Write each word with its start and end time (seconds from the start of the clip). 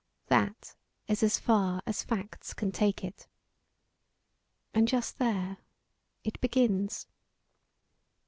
That 0.29 0.73
is 1.07 1.21
as 1.21 1.37
far 1.37 1.83
as 1.85 2.01
facts 2.01 2.55
can 2.55 2.71
take 2.71 3.03
it. 3.03 3.27
And 4.73 4.87
just 4.87 5.19
there 5.19 5.57
it 6.23 6.41
begins. 6.41 7.05